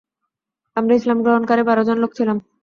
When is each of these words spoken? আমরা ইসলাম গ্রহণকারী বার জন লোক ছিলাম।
আমরা 0.77 0.93
ইসলাম 0.95 1.19
গ্রহণকারী 1.21 1.63
বার 1.65 1.77
জন 1.87 1.97
লোক 1.99 2.11
ছিলাম। 2.17 2.37